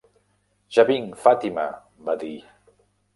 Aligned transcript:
"Ja 0.77 0.85
vinc, 0.87 1.19
Fàtima", 1.25 1.65
va 2.09 2.17
dir. 2.25 2.33